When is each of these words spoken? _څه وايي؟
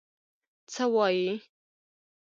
_څه 0.73 0.85
وايي؟ 0.95 1.31